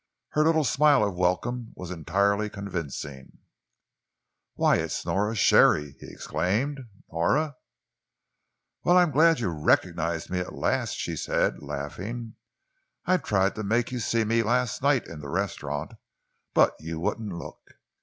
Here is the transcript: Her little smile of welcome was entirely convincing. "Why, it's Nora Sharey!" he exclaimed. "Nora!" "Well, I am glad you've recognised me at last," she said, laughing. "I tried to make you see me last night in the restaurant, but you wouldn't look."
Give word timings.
Her 0.29 0.43
little 0.43 0.63
smile 0.63 1.03
of 1.07 1.15
welcome 1.15 1.73
was 1.75 1.91
entirely 1.91 2.49
convincing. 2.49 3.37
"Why, 4.55 4.77
it's 4.77 5.05
Nora 5.05 5.35
Sharey!" 5.35 5.91
he 5.99 6.07
exclaimed. 6.11 6.79
"Nora!" 7.11 7.55
"Well, 8.83 8.97
I 8.97 9.03
am 9.03 9.11
glad 9.11 9.39
you've 9.39 9.53
recognised 9.61 10.31
me 10.31 10.39
at 10.39 10.55
last," 10.55 10.93
she 10.95 11.15
said, 11.15 11.61
laughing. 11.61 12.33
"I 13.05 13.17
tried 13.17 13.53
to 13.53 13.63
make 13.63 13.91
you 13.91 13.99
see 13.99 14.23
me 14.25 14.41
last 14.41 14.81
night 14.81 15.05
in 15.05 15.19
the 15.19 15.29
restaurant, 15.29 15.91
but 16.55 16.73
you 16.79 16.99
wouldn't 16.99 17.33
look." 17.33 17.61